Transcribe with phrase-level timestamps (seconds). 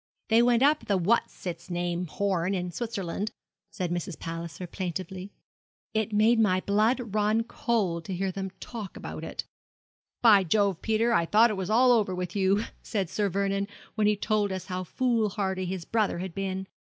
[0.29, 3.29] 'They went up the what's its name Horn, in Switzerland,'
[3.69, 4.17] said Mrs.
[4.17, 5.31] Palliser, plaintively.
[5.93, 9.43] 'It made my blood run cold to hear them talk about it.
[10.23, 14.07] "By Jove, Peter, I thought it was all over with you," said Sir Vernon, when
[14.07, 16.65] he told us how foolhardy his brother had been.